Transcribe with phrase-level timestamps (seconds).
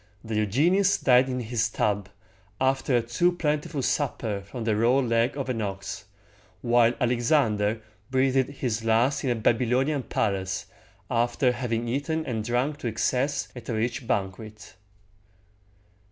[0.25, 2.09] Diogenes died in his tub,
[2.59, 6.05] after a too plentiful supper from the raw leg of an ox;
[6.63, 10.65] while Alexander breathed his last in a Bab y lo´ni an palace,
[11.11, 14.73] after having eaten and drunk to excess at a rich banquet.